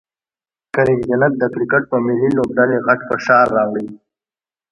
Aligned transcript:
کریم 0.75 0.99
جنت 1.09 1.33
د 1.37 1.43
کرکټ 1.53 1.83
په 1.91 1.97
ملي 2.05 2.29
لوبډلې 2.37 2.77
غټ 2.85 2.99
فشار 3.09 3.45
راوړي 3.57 3.87